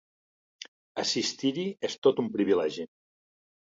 [1.03, 2.93] Assistir-hi és tot un privilegi.